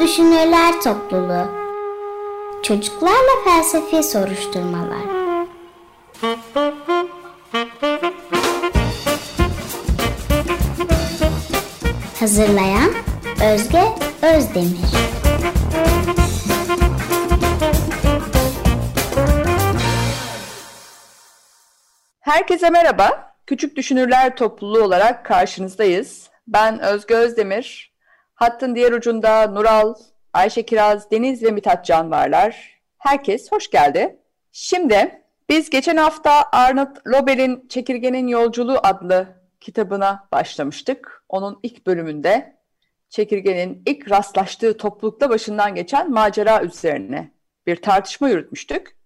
[0.00, 1.46] Düşünürler Topluluğu
[2.62, 5.06] Çocuklarla Felsefi Soruşturmalar
[12.20, 12.90] Hazırlayan
[13.52, 13.82] Özge
[14.22, 14.78] Özdemir
[22.20, 23.36] Herkese merhaba.
[23.46, 26.30] Küçük Düşünürler Topluluğu olarak karşınızdayız.
[26.48, 27.95] Ben Özge Özdemir.
[28.36, 29.94] Hattın diğer ucunda Nural,
[30.32, 32.80] Ayşe Kiraz, Deniz ve Mithat Can varlar.
[32.98, 34.18] Herkes hoş geldi.
[34.52, 39.28] Şimdi biz geçen hafta Arnold Lobel'in Çekirgenin Yolculuğu adlı
[39.60, 41.24] kitabına başlamıştık.
[41.28, 42.56] Onun ilk bölümünde
[43.08, 47.32] çekirgenin ilk rastlaştığı toplulukta başından geçen macera üzerine
[47.66, 48.96] bir tartışma yürütmüştük.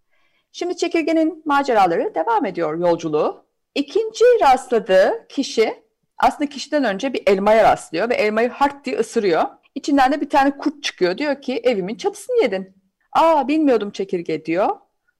[0.52, 3.44] Şimdi çekirgenin maceraları devam ediyor yolculuğu.
[3.74, 5.82] İkinci rastladığı kişi
[6.20, 9.44] aslında kişiden önce bir elmaya rastlıyor ve elmayı hart diye ısırıyor.
[9.74, 11.18] İçinden de bir tane kurt çıkıyor.
[11.18, 12.76] Diyor ki evimin çatısını yedin.
[13.12, 14.68] Aa bilmiyordum çekirge diyor.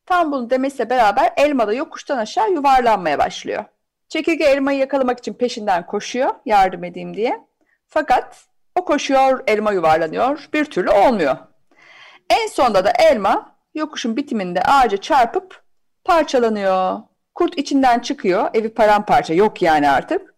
[0.07, 3.65] Tam bunu demesiyle beraber elma da yokuştan aşağı yuvarlanmaya başlıyor.
[4.09, 7.41] Çekirge elmayı yakalamak için peşinden koşuyor yardım edeyim diye.
[7.87, 11.37] Fakat o koşuyor elma yuvarlanıyor bir türlü olmuyor.
[12.31, 15.63] En sonunda da elma yokuşun bitiminde ağaca çarpıp
[16.05, 16.99] parçalanıyor.
[17.35, 20.30] Kurt içinden çıkıyor evi paramparça yok yani artık.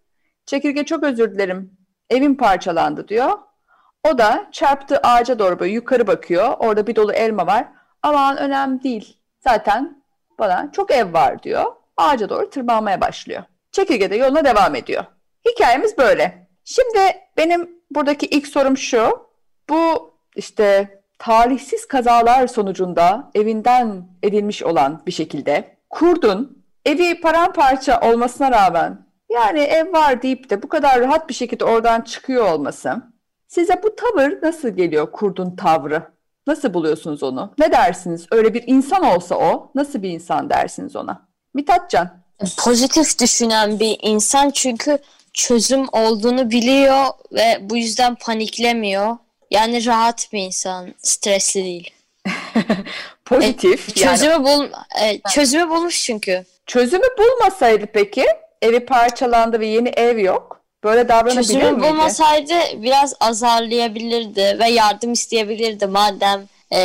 [0.46, 1.76] Çekirge çok özür dilerim
[2.10, 3.38] evim parçalandı diyor.
[4.04, 6.54] O da çarptığı ağaca doğru böyle yukarı bakıyor.
[6.58, 7.68] Orada bir dolu elma var.
[8.02, 9.18] Aman önemli değil.
[9.40, 10.02] Zaten
[10.38, 11.64] bana çok ev var diyor.
[11.96, 13.42] Ağaca doğru tırmanmaya başlıyor.
[13.72, 15.04] Çekirge de yoluna devam ediyor.
[15.48, 16.48] Hikayemiz böyle.
[16.64, 17.00] Şimdi
[17.36, 19.26] benim buradaki ilk sorum şu.
[19.68, 29.06] Bu işte talihsiz kazalar sonucunda evinden edilmiş olan bir şekilde kurdun evi paramparça olmasına rağmen
[29.34, 33.02] yani ev var deyip de bu kadar rahat bir şekilde oradan çıkıyor olması
[33.52, 36.02] size bu tavır nasıl geliyor kurdun tavrı?
[36.46, 37.54] Nasıl buluyorsunuz onu?
[37.58, 38.26] Ne dersiniz?
[38.30, 41.26] Öyle bir insan olsa o nasıl bir insan dersiniz ona?
[41.54, 42.22] Mithatcan.
[42.58, 44.98] Pozitif düşünen bir insan çünkü
[45.32, 49.16] çözüm olduğunu biliyor ve bu yüzden paniklemiyor.
[49.50, 51.90] Yani rahat bir insan, stresli değil.
[53.24, 53.88] Pozitif.
[53.88, 54.44] E, çözümü yani...
[54.44, 54.68] bul
[55.02, 56.44] e, çözümü bulmuş çünkü.
[56.66, 58.26] Çözümü bulmasaydı peki
[58.62, 60.60] evi parçalandı ve yeni ev yok.
[60.84, 61.88] Böyle davranabilir Çözümü miydi?
[61.88, 66.42] bulmasaydı biraz azarlayabilirdi ve yardım isteyebilirdi madem
[66.72, 66.80] e,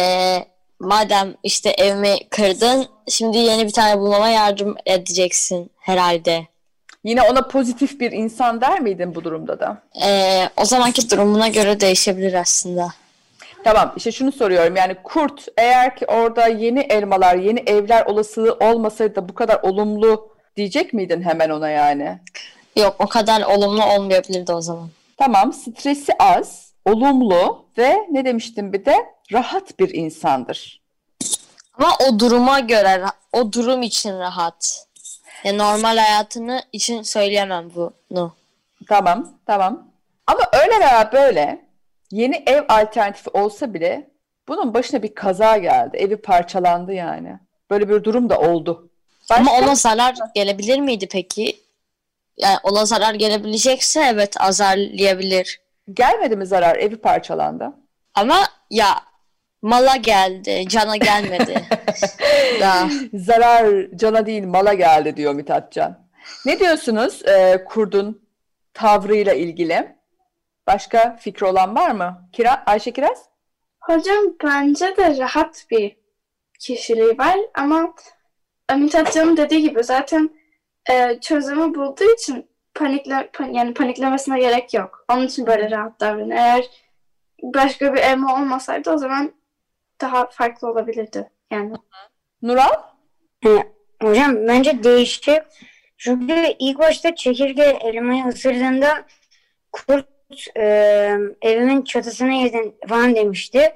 [0.79, 6.47] madem işte evimi kırdın şimdi yeni bir tane bulmama yardım edeceksin herhalde.
[7.03, 9.77] Yine ona pozitif bir insan der miydin bu durumda da?
[10.05, 12.87] Ee, o zamanki durumuna göre değişebilir aslında.
[13.63, 19.15] Tamam işte şunu soruyorum yani kurt eğer ki orada yeni elmalar yeni evler olasılığı olmasaydı
[19.15, 22.19] da bu kadar olumlu diyecek miydin hemen ona yani?
[22.75, 24.89] Yok o kadar olumlu olmayabilirdi o zaman.
[25.17, 28.95] Tamam stresi az, olumlu ve ne demiştim bir de
[29.33, 30.81] rahat bir insandır.
[31.73, 33.01] Ama o duruma göre
[33.33, 34.87] o durum için rahat.
[35.43, 38.33] Yani normal hayatını için söyleyemem bunu.
[38.87, 39.87] Tamam, tamam.
[40.27, 41.65] Ama öyle veya böyle
[42.11, 44.09] yeni ev alternatifi olsa bile
[44.47, 45.97] bunun başına bir kaza geldi.
[45.97, 47.39] Evi parçalandı yani.
[47.69, 48.86] Böyle bir durum da oldu.
[49.29, 49.41] Başka...
[49.41, 51.59] Ama ona zarar gelebilir miydi peki?
[52.37, 55.61] Yani ona zarar gelebilecekse evet azarlayabilir.
[55.93, 56.75] Gelmedi mi zarar?
[56.75, 57.73] Evi parçalandı.
[58.15, 59.03] Ama ya
[59.61, 61.65] mala geldi, cana gelmedi.
[62.61, 62.89] Daha.
[63.13, 66.07] Zarar cana değil mala geldi diyor Mithatcan.
[66.45, 68.27] Ne diyorsunuz e, kurdun
[68.73, 69.95] tavrıyla ilgili?
[70.67, 72.29] Başka fikri olan var mı?
[72.33, 73.25] Kira, Ayşe Kiraz?
[73.79, 75.97] Hocam bence de rahat bir
[76.59, 77.93] kişiliği var ama
[78.75, 80.29] Mithatcan'ın dediği gibi zaten
[80.91, 85.05] e, çözümü bulduğu için panikle pan, yani paniklemesine gerek yok.
[85.09, 86.37] Onun için böyle rahat davranıyor.
[86.37, 86.65] Eğer
[87.43, 89.33] başka bir elma olmasaydı o zaman
[90.01, 91.73] daha farklı olabilirdi yani.
[92.41, 92.73] Nural?
[94.01, 95.43] hocam bence değişti.
[95.97, 99.05] Çünkü ilk başta çekirge elmayı ısırdığında
[99.71, 100.07] kurt
[100.57, 100.63] e,
[101.41, 103.73] evimin çatısına yedin falan demişti.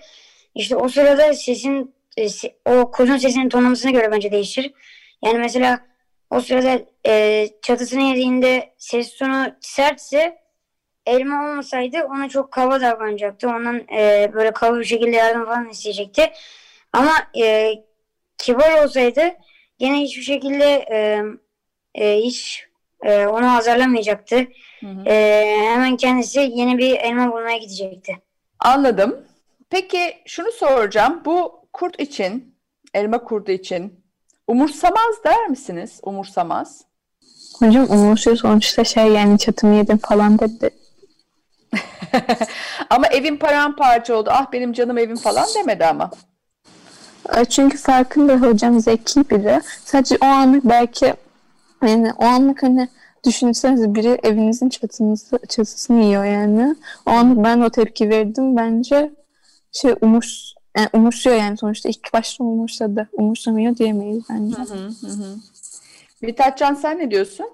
[0.56, 2.28] İşte o sırada sesin e,
[2.66, 4.74] o kurun sesinin tonlamasına göre bence değişir.
[5.25, 5.80] Yani mesela
[6.30, 10.42] o sırada e, çatısına yediğinde ses tonu sertse
[11.06, 13.50] elma olmasaydı ona çok kaba davranacaktı.
[13.50, 16.31] Ondan e, böyle kaba bir şekilde yardım falan isteyecekti.
[16.94, 17.12] Ama
[17.42, 17.74] e,
[18.38, 19.22] kibar olsaydı
[19.80, 21.24] yine hiçbir şekilde e,
[21.96, 22.68] e, hiç
[23.04, 24.36] e, onu azarlamayacaktı.
[24.80, 25.10] Hı hı.
[25.10, 28.18] E, hemen kendisi yeni bir elma bulmaya gidecekti.
[28.60, 29.25] Anladım.
[29.69, 31.22] Peki şunu soracağım.
[31.25, 32.56] Bu kurt için,
[32.94, 34.03] elma kurdu için
[34.47, 36.00] umursamaz der misiniz?
[36.03, 36.81] Umursamaz.
[37.59, 40.69] Hocam umursuyor sonuçta şey yani çatımı yedim falan dedi.
[42.89, 44.29] Ama evin paramparça oldu.
[44.33, 46.12] Ah benim canım evim falan demedi ama.
[47.38, 49.62] E, Çünkü farkında hocam zeki biri.
[49.85, 51.13] Sadece o anlık belki
[51.88, 52.89] yani o anlık hani
[53.25, 56.75] düşünsenize biri evinizin çatınızı, çatısını yiyor yani.
[57.06, 58.57] O anlık ben o tepki verdim.
[58.57, 59.12] Bence
[59.71, 63.09] şey umurs yani umursuyor yani sonuçta ilk başta umursadı.
[63.13, 64.56] Umursamıyor diyemeyiz bence.
[66.21, 67.50] Mithatcan sen ne diyorsun?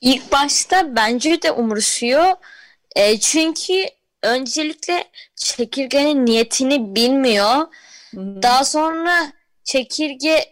[0.00, 2.34] İlk başta bence de umursuyor.
[2.96, 3.86] E, çünkü
[4.22, 5.04] öncelikle
[5.36, 7.66] çekirgenin niyetini bilmiyor.
[8.16, 9.32] Daha sonra
[9.64, 10.44] çekirge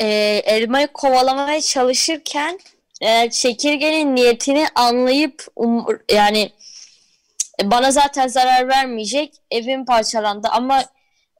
[0.00, 0.06] e,
[0.44, 2.58] elmayı kovalamaya çalışırken
[3.00, 6.52] e, çekirgenin niyetini anlayıp umur, yani
[7.62, 10.84] bana zaten zarar vermeyecek evim parçalandı ama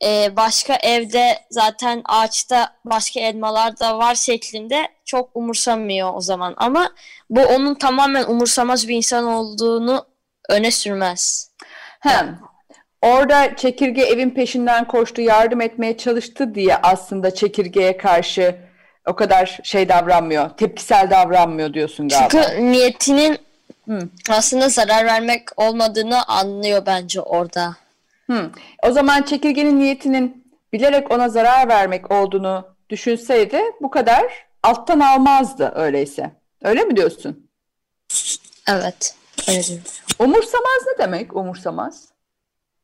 [0.05, 6.93] e, başka evde zaten ağaçta başka elmalar da var şeklinde çok umursamıyor o zaman ama
[7.31, 10.07] bu onun tamamen umursamaz bir insan olduğunu
[10.49, 11.51] öne sürmez.
[12.01, 12.39] Hem
[13.03, 18.57] orada çekirge evin peşinden koştu, yardım etmeye çalıştı diye aslında çekirgeye karşı
[19.07, 22.29] o kadar şey davranmıyor, tepkisel davranmıyor diyorsun galiba.
[22.31, 23.39] Çünkü niyetinin
[23.89, 23.99] Hı.
[24.31, 27.77] aslında zarar vermek olmadığını anlıyor bence orada.
[28.31, 28.51] Hı.
[28.83, 36.31] O zaman çekirgenin niyetinin bilerek ona zarar vermek olduğunu düşünseydi bu kadar alttan almazdı öyleyse.
[36.63, 37.51] Öyle mi diyorsun?
[38.69, 39.15] Evet.
[39.49, 39.85] Öyle diyorum.
[40.19, 42.09] Umursamaz ne demek umursamaz?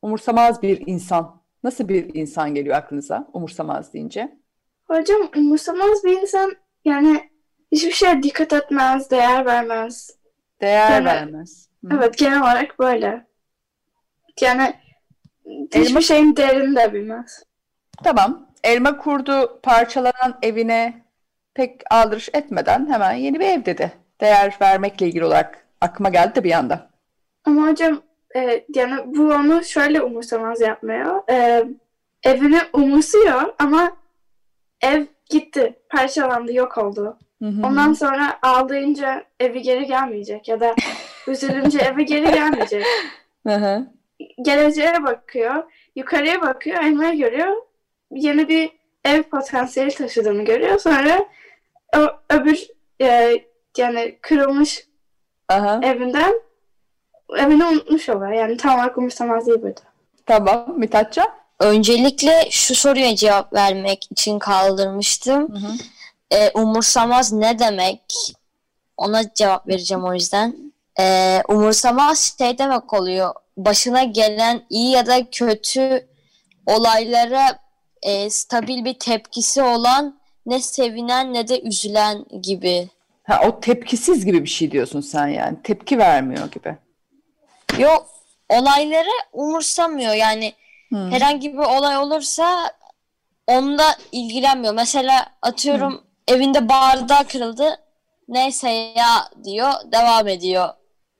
[0.03, 1.43] Umursamaz bir insan.
[1.65, 4.39] Nasıl bir insan geliyor aklınıza umursamaz deyince?
[4.85, 7.31] Hocam umursamaz bir insan yani
[7.73, 10.11] hiçbir şeye dikkat etmez, değer vermez.
[10.61, 11.69] Değer Yani- vermez.
[11.85, 11.97] Hı.
[11.99, 13.27] Evet genel olarak böyle.
[14.41, 14.75] Yani
[15.47, 17.43] hiçbir Elma- şeyin değerini de bilmez.
[18.05, 18.47] Tamam.
[18.65, 21.05] Elma kurdu parçalanan evine
[21.55, 23.93] pek aldırış etmeden hemen yeni bir ev dedi.
[24.21, 26.91] Değer vermekle ilgili olarak aklıma geldi de bir anda.
[27.45, 28.03] Ama hocam
[28.37, 31.23] e, yani bu onu şöyle umursamaz yapmıyor.
[31.31, 31.65] E,
[32.23, 33.97] evini umursuyor ama
[34.81, 37.19] ev gitti, parçalandı, yok oldu.
[37.43, 37.67] Hı hı.
[37.67, 40.75] Ondan sonra ağlayınca evi geri gelmeyecek ya da
[41.27, 42.85] üzülünce evi geri gelmeyecek.
[43.47, 43.87] Hı hı.
[44.43, 47.57] Geleceğe bakıyor, yukarıya bakıyor, elmayı görüyor.
[48.11, 48.71] Yeni bir
[49.05, 50.79] ev potansiyeli taşıdığını görüyor.
[50.79, 51.29] Sonra
[51.97, 52.67] o öbür
[53.01, 53.35] e,
[53.79, 54.87] yani kırılmış
[55.49, 55.81] Aha.
[55.83, 56.35] evinden
[57.39, 58.33] evini unutmuş oluyor.
[58.33, 59.81] Yani tam olarak umursamaz değil burada.
[60.27, 60.75] Tamam.
[60.77, 61.29] Mithatcan?
[61.61, 65.49] Öncelikle şu soruya cevap vermek için kaldırmıştım.
[65.55, 65.73] Hı hı.
[66.31, 68.03] Ee, umursamaz ne demek?
[68.97, 70.73] Ona cevap vereceğim o yüzden.
[71.01, 73.35] Ee, umursamaz şey demek oluyor.
[73.57, 76.07] Başına gelen iyi ya da kötü
[76.67, 77.59] olaylara
[78.03, 82.89] e, stabil bir tepkisi olan ne sevinen ne de üzülen gibi.
[83.23, 85.57] Ha, o tepkisiz gibi bir şey diyorsun sen yani.
[85.63, 86.77] Tepki vermiyor gibi.
[87.79, 88.07] Yok
[88.49, 90.53] olayları umursamıyor yani
[90.93, 91.09] Hı.
[91.11, 92.73] herhangi bir olay olursa
[93.47, 94.75] onunla ilgilenmiyor.
[94.75, 97.81] Mesela atıyorum evinde bardağı kırıldı.
[98.29, 100.69] Neyse ya diyor devam ediyor.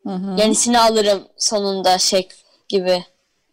[0.07, 0.41] Hı hı.
[0.41, 2.29] Yenisini alırım sonunda şey
[2.69, 3.05] gibi.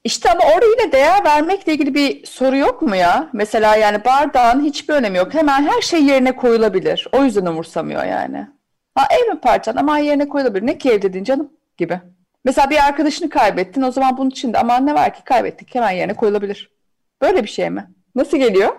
[0.04, 3.30] İşte ama orada yine değer vermekle ilgili bir soru yok mu ya?
[3.34, 5.34] Mesela yani bardağın hiçbir önemi yok.
[5.34, 7.08] Hemen her şey yerine koyulabilir.
[7.12, 8.48] O yüzden umursamıyor yani.
[8.96, 10.68] Ha ev mi parçan ama yerine koyulabilir.
[10.68, 12.02] Ne ki ev dedin canım gibi.
[12.46, 13.82] Mesela bir arkadaşını kaybettin.
[13.82, 15.76] O zaman bunun için de aman ne var ki kaybettik.
[15.76, 16.72] Hemen yerine koyulabilir.
[17.22, 17.88] Böyle bir şey mi?
[18.16, 18.76] Nasıl geliyor?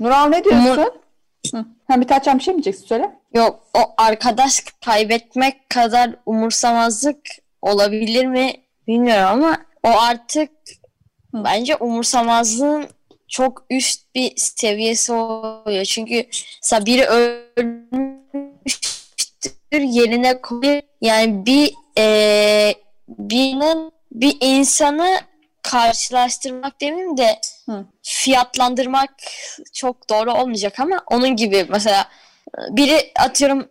[0.00, 0.90] Nural ne diyorsun?
[1.54, 1.64] Hı.
[1.88, 3.10] Ha, bir taçan bir şey mi diyeceksin söyle.
[3.34, 7.18] Yok o arkadaş kaybetmek kadar umursamazlık
[7.62, 8.52] olabilir mi
[8.86, 10.50] bilmiyorum ama o artık
[11.34, 11.44] Hı.
[11.44, 12.86] bence umursamazlığın
[13.28, 15.84] çok üst bir seviyesi oluyor.
[15.84, 16.26] Çünkü
[16.62, 17.80] mesela biri ölmüştür
[19.80, 20.82] yerine koyuyor.
[21.00, 22.74] Yani bir eee
[23.08, 25.18] birinin bir insanı
[25.62, 27.84] karşılaştırmak demeyeyim de Hı.
[28.02, 29.10] fiyatlandırmak
[29.72, 32.08] çok doğru olmayacak ama onun gibi mesela
[32.70, 33.68] biri atıyorum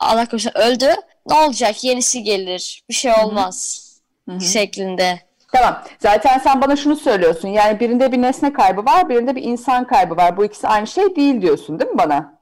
[0.00, 0.94] Allah korusun öldü
[1.26, 3.86] ne olacak yenisi gelir bir şey olmaz
[4.28, 4.40] Hı hı.
[4.40, 5.20] şeklinde.
[5.52, 5.82] Tamam.
[5.98, 7.48] Zaten sen bana şunu söylüyorsun.
[7.48, 10.36] Yani birinde bir nesne kaybı var, birinde bir insan kaybı var.
[10.36, 12.38] Bu ikisi aynı şey değil diyorsun, değil mi bana?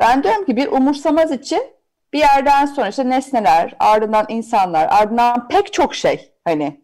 [0.00, 1.62] Ben diyorum ki bir umursamaz için
[2.12, 6.80] bir yerden sonra işte nesneler, ardından insanlar, ardından pek çok şey hani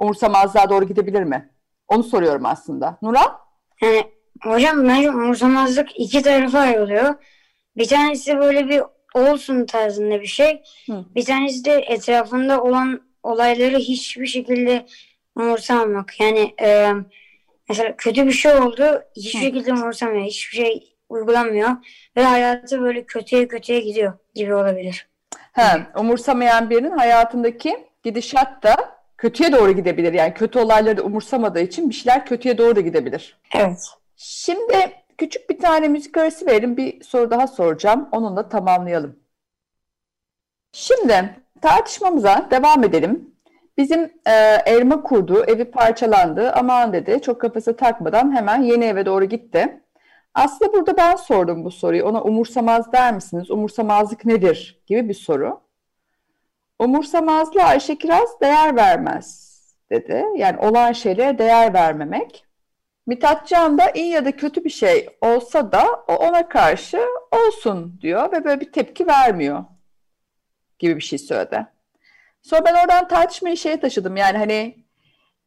[0.00, 1.50] umursamazlığa doğru gidebilir mi?
[1.88, 2.98] Onu soruyorum aslında.
[3.02, 3.28] Nural?
[3.82, 4.04] Yani
[4.42, 7.14] hocam bence umursamazlık iki tarafa ayrılıyor.
[7.76, 8.82] Bir tanesi böyle bir
[9.14, 10.62] olsun tarzında bir şey.
[10.86, 11.04] Hı.
[11.14, 14.86] Bir tanesi de etrafında olan olayları hiçbir şekilde
[15.36, 16.20] umursamamak.
[16.20, 16.92] Yani e,
[17.68, 19.02] mesela kötü bir şey oldu.
[19.16, 19.44] Hiçbir Hı.
[19.44, 20.24] şekilde umursamıyor.
[20.24, 21.70] Hiçbir şey uygulamıyor.
[22.16, 25.08] Ve hayatı böyle kötüye kötüye gidiyor gibi olabilir.
[25.52, 30.12] He, umursamayan birinin hayatındaki gidişat da kötüye doğru gidebilir.
[30.12, 33.38] Yani kötü olayları umursamadığı için bir şeyler kötüye doğru da gidebilir.
[33.54, 33.86] Evet.
[34.16, 36.76] Şimdi küçük bir tane müzik arası verelim.
[36.76, 38.08] Bir soru daha soracağım.
[38.12, 39.16] Onunla tamamlayalım.
[40.72, 43.34] Şimdi tartışmamıza devam edelim.
[43.78, 44.32] Bizim e,
[44.66, 46.52] elma kurdu, evi parçalandı.
[46.52, 49.82] Aman dedi, çok kafası takmadan hemen yeni eve doğru gitti.
[50.34, 52.04] Aslında burada ben sordum bu soruyu.
[52.04, 53.50] Ona umursamaz der misiniz?
[53.50, 54.82] Umursamazlık nedir?
[54.86, 55.60] gibi bir soru.
[56.80, 59.50] Umursamazlığa Ayşe Kiraz değer vermez
[59.90, 60.24] dedi.
[60.36, 62.44] Yani olan şeylere değer vermemek.
[63.06, 67.00] Mithat Can da iyi ya da kötü bir şey olsa da o ona karşı
[67.32, 69.64] olsun diyor ve böyle bir tepki vermiyor
[70.78, 71.66] gibi bir şey söyledi.
[72.42, 74.84] Sonra ben oradan tartışmayı şeye taşıdım yani hani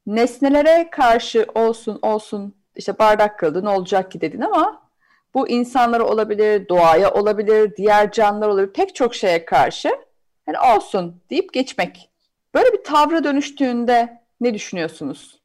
[0.08, 4.90] nesnelere karşı olsun olsun işte bardak kırıldı ne olacak ki dedin ama
[5.34, 9.90] bu insanlara olabilir, doğaya olabilir, diğer canlılar olabilir pek çok şeye karşı
[10.46, 12.10] hani olsun deyip geçmek.
[12.56, 15.40] Böyle bir tavra dönüştüğünde ne düşünüyorsunuz?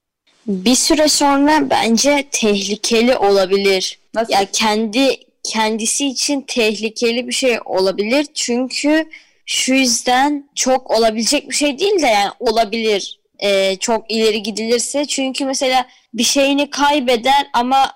[0.47, 3.99] Bir süre sonra bence tehlikeli olabilir.
[4.15, 4.33] Nasıl?
[4.33, 8.27] Ya kendi kendisi için tehlikeli bir şey olabilir.
[8.35, 9.09] Çünkü
[9.47, 13.21] şu yüzden çok olabilecek bir şey değil de yani olabilir.
[13.39, 15.07] Ee, çok ileri gidilirse.
[15.07, 17.93] Çünkü mesela bir şeyini kaybeder ama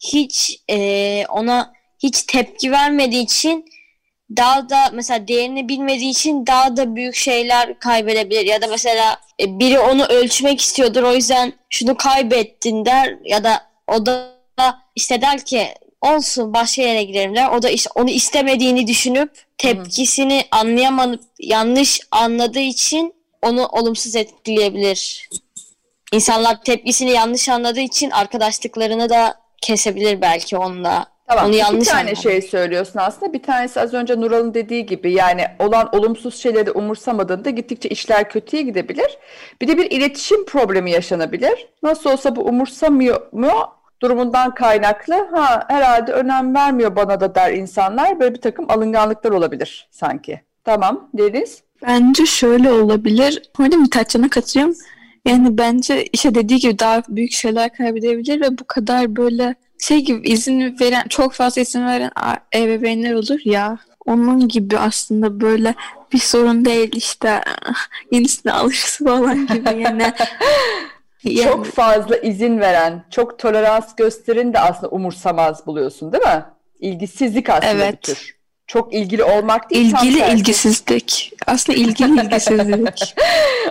[0.00, 3.64] hiç e, ona hiç tepki vermediği için
[4.36, 9.58] daha da mesela değerini bilmediği için daha da büyük şeyler kaybedebilir ya da mesela e,
[9.58, 14.32] biri onu ölçmek istiyordur o yüzden şunu kaybettin der ya da o da
[14.96, 15.68] işte der ki
[16.02, 17.50] olsun başka yere gidelim der.
[17.50, 25.28] O da işte onu istemediğini düşünüp tepkisini anlayamayıp yanlış anladığı için onu olumsuz etkileyebilir.
[26.12, 31.11] İnsanlar tepkisini yanlış anladığı için arkadaşlıklarını da kesebilir belki onunla.
[31.34, 31.44] Tamam.
[31.44, 32.16] Onu iki yanlış tane anladım.
[32.16, 33.32] şey söylüyorsun aslında.
[33.32, 38.62] Bir tanesi az önce Nural'ın dediği gibi yani olan olumsuz şeyleri umursamadığında gittikçe işler kötüye
[38.62, 39.18] gidebilir.
[39.60, 41.68] Bir de bir iletişim problemi yaşanabilir.
[41.82, 43.50] Nasıl olsa bu umursamıyor mu
[44.02, 48.20] durumundan kaynaklı ha herhalde önem vermiyor bana da der insanlar.
[48.20, 50.40] Böyle bir takım alınganlıklar olabilir sanki.
[50.64, 51.62] Tamam Deniz.
[51.82, 53.42] Bence şöyle olabilir.
[53.60, 54.76] Orada Mithatcan'a katılıyorum.
[55.26, 60.28] Yani bence işte dediği gibi daha büyük şeyler kaybedebilir ve bu kadar böyle şey gibi
[60.28, 62.10] izin veren, çok fazla izin veren
[62.54, 63.78] ebeveynler olur ya.
[64.06, 65.74] Onun gibi aslında böyle
[66.12, 67.40] bir sorun değil işte
[68.10, 70.12] yenisine alışırsın falan gibi yani.
[71.24, 76.44] Yani- Çok fazla izin veren, çok tolerans gösterin de aslında umursamaz buluyorsun değil mi?
[76.80, 77.92] İlgisizlik aslında Evet.
[77.92, 78.36] bir tür.
[78.72, 79.94] Çok ilgili olmak değil.
[80.02, 81.32] ilgili ilgisizlik.
[81.46, 83.14] Aslında ilgili ilgisizlik.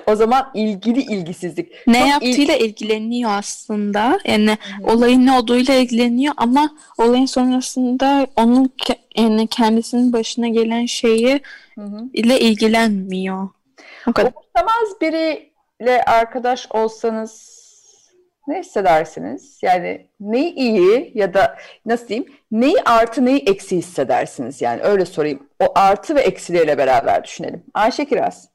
[0.08, 1.72] O zaman ilgili ilgisizlik.
[1.88, 4.20] ne Çok il- yaptığıyla ilgileniyor aslında.
[4.26, 11.42] Yani olayın ne olduğuyla ilgileniyor ama olayın sonrasında onun ke- yani kendisinin başına gelen şeyi
[11.76, 12.04] Hı hı.
[12.14, 13.50] ile ilgilenmiyor.
[14.08, 14.32] O kadar.
[14.36, 17.61] Umursamaz biriyle arkadaş olsanız
[18.48, 19.60] ne hissedersiniz?
[19.62, 22.34] Yani neyi iyi ya da nasıl diyeyim?
[22.52, 24.62] Neyi artı neyi eksi hissedersiniz?
[24.62, 25.48] Yani öyle sorayım.
[25.60, 27.64] O artı ve eksileriyle beraber düşünelim.
[27.74, 28.50] Ayşe Kiraz.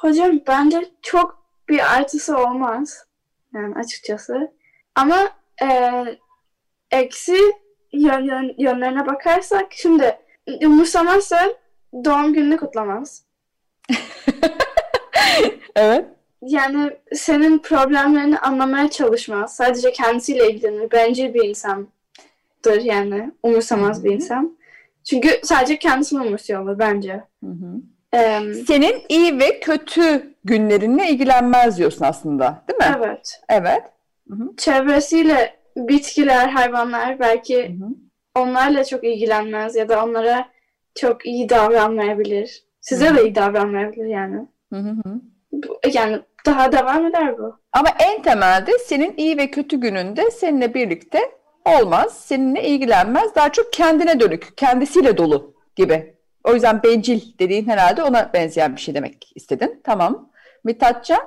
[0.00, 3.06] Hocam bence çok bir artısı olmaz.
[3.54, 4.52] Yani açıkçası.
[4.94, 5.30] Ama
[5.62, 5.68] e,
[6.90, 7.36] eksi
[7.92, 10.18] yön, yön- yönlerine bakarsak şimdi
[10.64, 11.52] umursamazsa
[12.04, 13.24] doğum gününü kutlamaz.
[15.76, 16.04] Evet.
[16.42, 19.56] Yani senin problemlerini anlamaya çalışmaz.
[19.56, 20.90] Sadece kendisiyle ilgilenir.
[20.90, 23.30] Bencil bir insandır yani.
[23.42, 24.58] Umursamaz bir insan.
[25.04, 27.24] Çünkü sadece kendisini umursuyor olur bence.
[28.14, 32.96] Ee, Senin iyi ve kötü günlerinle ilgilenmez diyorsun aslında, değil mi?
[32.98, 33.40] evet.
[33.48, 33.82] Evet.
[34.56, 37.88] Çevresiyle bitkiler, hayvanlar belki hı.
[38.40, 40.48] onlarla çok ilgilenmez ya da onlara
[40.94, 42.64] çok iyi davranmayabilir.
[42.80, 44.46] Size de iyi davranmayabilir yani.
[44.72, 45.20] Hı hı hı.
[45.52, 47.60] Bu- Yani daha devam eder bu.
[47.72, 51.30] Ama en temelde senin iyi ve kötü gününde seninle birlikte
[51.64, 53.34] olmaz, seninle ilgilenmez.
[53.34, 56.14] Daha çok kendine dönük, kendisiyle dolu gibi.
[56.44, 59.80] O yüzden bencil dediğin herhalde ona benzeyen bir şey demek istedin.
[59.84, 60.30] Tamam.
[60.64, 61.20] Mithatcan?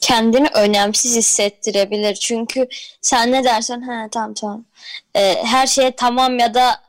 [0.00, 2.14] kendini önemsiz hissettirebilir.
[2.14, 2.68] Çünkü
[3.00, 4.64] sen ne dersen ha tamam tamam.
[5.14, 6.80] Ee, her şeye tamam ya da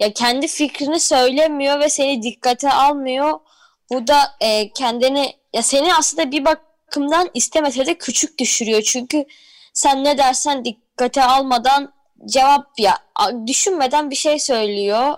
[0.00, 3.38] ya kendi fikrini söylemiyor ve seni dikkate almıyor.
[3.92, 8.82] Bu da e, kendini ya seni aslında bir bakımdan istemese de küçük düşürüyor.
[8.82, 9.24] Çünkü
[9.72, 11.92] sen ne dersen dikkate almadan
[12.26, 12.98] cevap ya
[13.46, 15.16] düşünmeden bir şey söylüyor.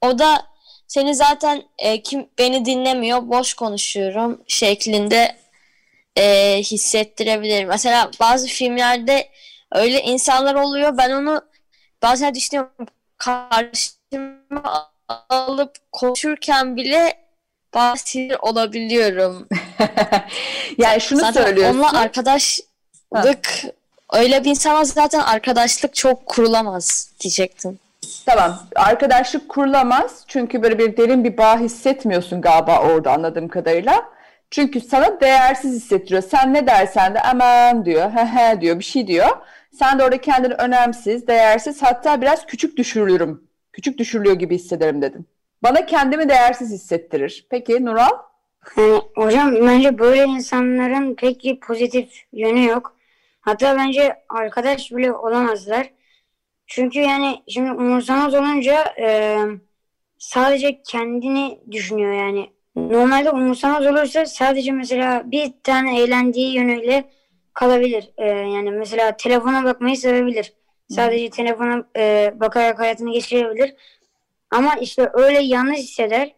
[0.00, 0.46] O da
[0.88, 5.36] seni zaten e, kim beni dinlemiyor, boş konuşuyorum şeklinde
[6.16, 7.64] e, hissettirebilir.
[7.64, 9.28] Mesela bazı filmlerde
[9.72, 10.98] öyle insanlar oluyor.
[10.98, 11.42] Ben onu
[12.02, 12.86] bazen düşünüyorum
[13.18, 14.92] karşıma
[15.28, 17.23] alıp konuşurken bile
[17.74, 19.48] bazı sinir olabiliyorum.
[20.78, 21.78] yani şunu zaten söylüyorsun.
[21.78, 23.64] onunla arkadaşlık
[24.12, 27.78] öyle bir insana zaten arkadaşlık çok kurulamaz diyecektim.
[28.26, 28.66] Tamam.
[28.76, 30.24] Arkadaşlık kurulamaz.
[30.28, 34.14] Çünkü böyle bir derin bir bağ hissetmiyorsun galiba orada anladığım kadarıyla.
[34.50, 36.22] Çünkü sana değersiz hissettiriyor.
[36.22, 39.28] Sen ne dersen de aman diyor, he he diyor, bir şey diyor.
[39.78, 43.42] Sen de orada kendini önemsiz, değersiz, hatta biraz küçük düşürülürüm.
[43.72, 45.26] Küçük düşürülüyor gibi hissederim dedin.
[45.64, 47.46] Bana kendimi değersiz hissettirir.
[47.50, 48.10] Peki Nural?
[48.76, 52.96] Yani hocam bence böyle insanların pek bir pozitif yönü yok.
[53.40, 55.90] Hatta bence arkadaş bile olamazlar.
[56.66, 59.38] Çünkü yani şimdi umursamaz olunca e,
[60.18, 62.50] sadece kendini düşünüyor yani.
[62.76, 67.04] Normalde umursamaz olursa sadece mesela bir tane eğlendiği yönüyle
[67.54, 68.10] kalabilir.
[68.16, 70.52] E, yani mesela telefona bakmayı sevebilir.
[70.88, 73.74] Sadece telefona e, bakarak hayatını geçirebilir.
[74.54, 76.34] Ama işte öyle yalnız hisseder.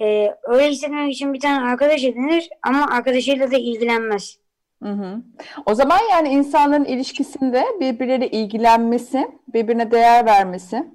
[0.00, 4.38] E, öyle hissetmemek için bir tane arkadaş edinir ama arkadaşıyla da ilgilenmez.
[4.82, 5.22] Hı hı.
[5.66, 10.86] O zaman yani insanların ilişkisinde birbirleriyle ilgilenmesi, birbirine değer vermesi,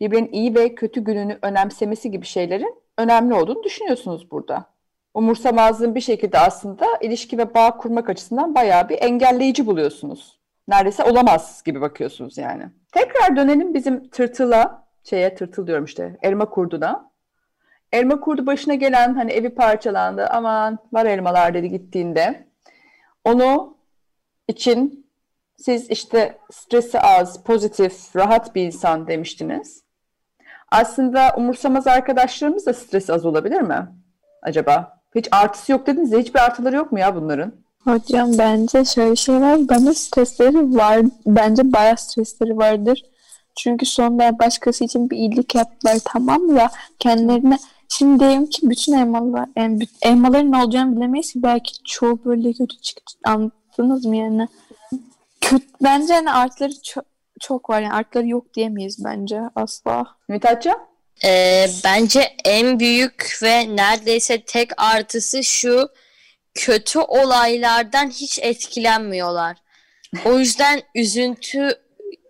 [0.00, 4.64] birbirinin iyi ve kötü gününü önemsemesi gibi şeylerin önemli olduğunu düşünüyorsunuz burada.
[5.14, 10.40] Umursamazlığın bir şekilde aslında ilişki ve bağ kurmak açısından bayağı bir engelleyici buluyorsunuz.
[10.68, 12.64] Neredeyse olamaz gibi bakıyorsunuz yani.
[12.92, 17.12] Tekrar dönelim bizim tırtıla, şeye tırtıl diyorum işte, elma kurduna.
[17.92, 22.46] Elma kurdu başına gelen hani evi parçalandı aman var elmalar dedi gittiğinde.
[23.24, 23.76] Onu
[24.48, 25.06] için
[25.56, 29.82] siz işte stresi az, pozitif, rahat bir insan demiştiniz.
[30.70, 33.88] Aslında umursamaz arkadaşlarımız da stresi az olabilir mi
[34.42, 35.02] acaba?
[35.14, 37.52] Hiç artısı yok dediniz de hiçbir artıları yok mu ya bunların?
[37.84, 39.58] Hocam bence şöyle şey var.
[39.94, 41.00] Stresleri var.
[41.26, 43.02] Bence bayağı stresleri vardır.
[43.58, 47.58] Çünkü sonunda başkası için bir iyilik yaptılar tamam ya kendilerine
[47.98, 52.76] Şimdi diyelim ki bütün elmalar, yani elmaların ne olacağını bilemeyiz ki belki çoğu böyle kötü
[52.76, 53.18] çıktı.
[53.24, 54.48] Anladınız mı yani?
[55.40, 57.04] Kötü, bence hani artları çok,
[57.40, 60.06] çok var yani artları yok diyemeyiz bence asla.
[60.28, 60.78] Mithatcan?
[61.24, 65.88] Ee, bence en büyük ve neredeyse tek artısı şu
[66.54, 69.56] kötü olaylardan hiç etkilenmiyorlar.
[70.24, 71.74] O yüzden üzüntü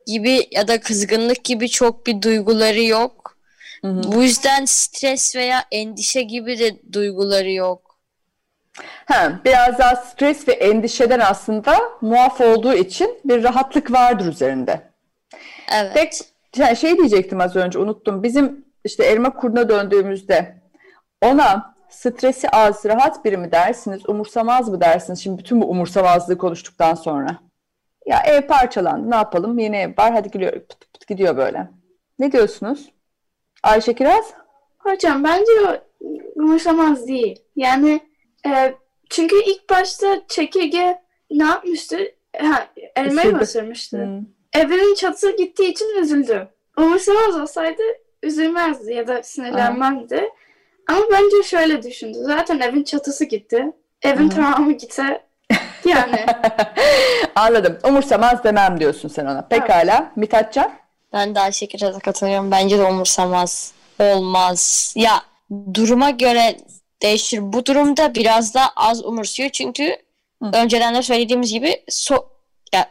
[0.06, 3.36] gibi ya da kızgınlık gibi çok bir duyguları yok.
[3.82, 4.02] Hı hı.
[4.12, 7.98] Bu yüzden stres veya endişe gibi de duyguları yok.
[9.06, 14.90] Ha, biraz daha stres ve endişeden aslında muaf olduğu için bir rahatlık vardır üzerinde.
[15.72, 15.94] Evet.
[15.94, 16.12] Tek
[16.56, 18.22] yani şey diyecektim az önce unuttum.
[18.22, 20.56] Bizim işte elma kuruna döndüğümüzde
[21.22, 25.22] ona stresi az, rahat biri mi dersiniz, umursamaz mı dersiniz?
[25.22, 27.38] Şimdi bütün bu umursamazlığı konuştuktan sonra.
[28.06, 31.70] Ya ev parçalandı ne yapalım yeni ev var hadi gidiyor, pıt pıt gidiyor böyle.
[32.18, 32.92] Ne diyorsunuz?
[33.62, 34.34] Ayşe Kiraz?
[34.78, 35.76] Hocam bence o
[36.34, 37.42] umursamaz değil.
[37.56, 38.00] Yani
[38.46, 38.74] e,
[39.10, 41.98] çünkü ilk başta çekirge ne yapmıştı?
[42.38, 43.96] Ha, elmayı mı ısırmıştı?
[43.96, 44.62] Hmm.
[44.62, 46.48] Evinin çatısı gittiği için üzüldü.
[46.78, 47.82] Umursamaz olsaydı
[48.22, 50.16] üzülmezdi ya da sinirlenmezdi.
[50.16, 50.92] Aa.
[50.92, 52.18] Ama bence şöyle düşündü.
[52.20, 53.72] Zaten evin çatısı gitti.
[54.02, 54.36] Evin Hı-hı.
[54.36, 55.22] tamamı gitse
[55.86, 56.26] yani.
[57.34, 57.78] Anladım.
[57.84, 59.42] Umursamaz demem diyorsun sen ona.
[59.42, 59.96] Pekala.
[59.96, 60.16] Evet.
[60.16, 60.72] Mithatcan?
[61.12, 61.68] Ben de Ayşe
[62.04, 62.50] katılıyorum.
[62.50, 63.72] Bence de umursamaz.
[63.98, 64.92] Olmaz.
[64.96, 65.22] Ya
[65.74, 66.56] duruma göre
[67.02, 67.52] değişir.
[67.52, 69.50] Bu durumda biraz daha az umursuyor.
[69.50, 69.96] Çünkü
[70.42, 70.50] hı.
[70.52, 72.16] önceden de söylediğimiz gibi so
[72.74, 72.86] ya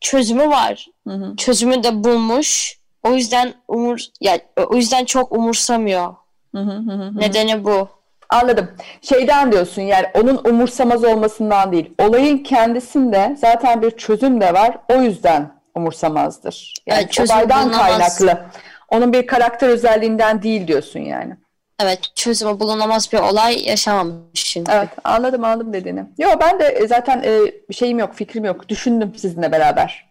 [0.00, 0.86] çözümü var.
[1.06, 1.36] Hı hı.
[1.36, 2.78] Çözümü de bulmuş.
[3.02, 6.14] O yüzden umur ya o yüzden çok umursamıyor.
[6.54, 7.20] Hı hı hı hı.
[7.20, 7.88] Nedeni bu.
[8.30, 8.70] Anladım.
[9.02, 11.94] Şeyden diyorsun yani onun umursamaz olmasından değil.
[11.98, 14.78] Olayın kendisinde zaten bir çözüm de var.
[14.92, 16.74] O yüzden umursamazdır.
[16.86, 18.44] Yani evet, olaydan kaynaklı.
[18.88, 21.36] Onun bir karakter özelliğinden değil diyorsun yani.
[21.80, 26.04] Evet çözümü bulunamaz bir olay yaşamamış Evet anladım anladım dediğini.
[26.18, 28.68] Yok ben de e, zaten e, şeyim yok fikrim yok.
[28.68, 30.06] Düşündüm sizinle beraber.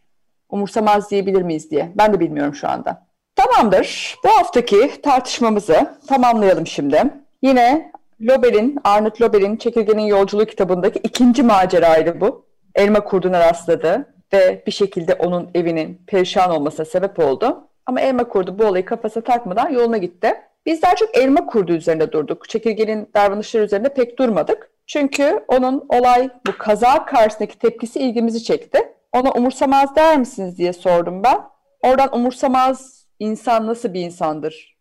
[0.50, 1.92] Umursamaz diyebilir miyiz diye.
[1.96, 3.08] Ben de bilmiyorum şu anda.
[3.36, 4.16] Tamamdır.
[4.24, 7.04] Bu haftaki tartışmamızı tamamlayalım şimdi.
[7.42, 7.92] Yine
[8.24, 12.46] Lobel'in, Arnold Lobel'in Çekirgenin Yolculuğu kitabındaki ikinci maceraydı bu.
[12.76, 17.68] Elma kurduna rastladı ve bir şekilde onun evinin perişan olmasına sebep oldu.
[17.86, 20.34] Ama elma kurdu bu olayı kafasına takmadan yoluna gitti.
[20.66, 22.50] Biz daha çok elma kurdu üzerinde durduk.
[22.50, 24.72] Çekirgenin davranışları üzerinde pek durmadık.
[24.88, 28.80] Çünkü onun olay bu kaza karşısındaki tepkisi ilgimizi çekti.
[29.14, 31.42] Ona umursamaz der misiniz diye sordum ben.
[31.82, 34.78] Oradan umursamaz insan nasıl bir insandır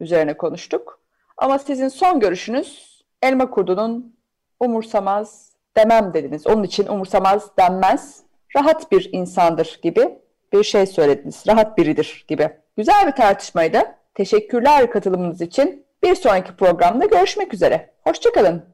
[0.00, 1.03] üzerine konuştuk.
[1.36, 4.16] Ama sizin son görüşünüz elma kurdunun
[4.60, 6.46] umursamaz demem dediniz.
[6.46, 8.22] Onun için umursamaz denmez
[8.56, 10.18] rahat bir insandır gibi
[10.52, 11.44] bir şey söylediniz.
[11.48, 12.50] Rahat biridir gibi.
[12.76, 13.82] Güzel bir tartışmaydı.
[14.14, 15.84] Teşekkürler katılımınız için.
[16.02, 17.90] Bir sonraki programda görüşmek üzere.
[18.04, 18.64] Hoşçakalın.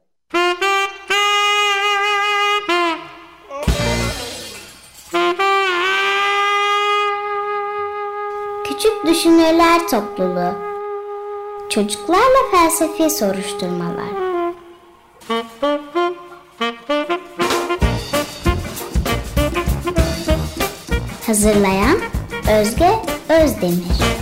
[8.63, 10.70] Küçük Düşünürler Topluluğu
[11.71, 14.11] Çocuklarla Felsefi Soruşturmalar.
[21.27, 21.99] Hazırlayan
[22.59, 22.89] Özge
[23.29, 24.20] Özdemir